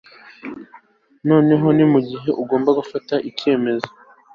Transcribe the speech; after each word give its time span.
Noneho 1.29 1.67
ni 1.75 1.85
mugihe 1.91 2.29
ugomba 2.41 2.69
gufata 2.79 3.15
icyemezo 3.29 3.89